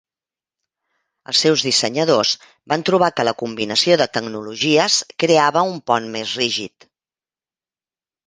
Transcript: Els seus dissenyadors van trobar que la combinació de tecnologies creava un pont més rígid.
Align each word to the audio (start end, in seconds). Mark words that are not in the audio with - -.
Els 1.31 1.41
seus 1.45 1.63
dissenyadors 1.65 2.31
van 2.73 2.85
trobar 2.89 3.09
que 3.19 3.25
la 3.29 3.33
combinació 3.43 3.97
de 4.03 4.07
tecnologies 4.17 4.95
creava 5.25 5.65
un 5.75 5.77
pont 5.91 6.07
més 6.17 6.33
rígid. 6.41 6.89